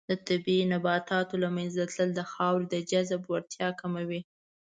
د 0.09 0.11
طبیعي 0.27 0.65
نباتاتو 0.73 1.33
له 1.43 1.49
منځه 1.57 1.81
تلل 1.91 2.09
د 2.15 2.21
خاورې 2.31 2.65
د 2.69 2.75
جذب 2.89 3.21
وړتیا 3.25 3.67
کموي. 3.79 4.21